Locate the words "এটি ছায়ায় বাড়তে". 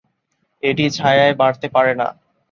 0.63-1.67